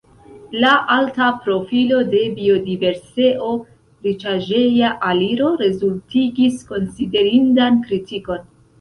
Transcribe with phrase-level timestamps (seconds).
[0.61, 8.55] La alta profilo de biodiverseo-riĉaĵeja aliro rezultigis konsiderindan kritikon.